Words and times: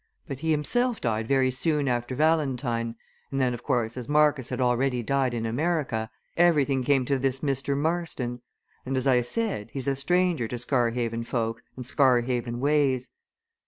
But 0.27 0.39
he 0.39 0.49
himself 0.49 0.99
died 0.99 1.27
very 1.27 1.51
soon 1.51 1.87
after 1.87 2.15
Valentine, 2.15 2.95
and 3.29 3.39
then 3.39 3.53
of 3.53 3.61
course, 3.61 3.95
as 3.95 4.09
Marcus 4.09 4.49
had 4.49 4.59
already 4.59 5.03
died 5.03 5.35
in 5.35 5.45
America, 5.45 6.09
everything 6.35 6.83
came 6.83 7.05
to 7.05 7.19
this 7.19 7.41
Mr. 7.41 7.77
Marston. 7.77 8.41
And, 8.83 8.97
as 8.97 9.05
I 9.05 9.21
said, 9.21 9.69
he's 9.69 9.87
a 9.87 9.95
stranger 9.95 10.47
to 10.47 10.57
Scarhaven 10.57 11.23
folk 11.23 11.61
and 11.75 11.85
Scarhaven 11.85 12.59
ways. 12.59 13.11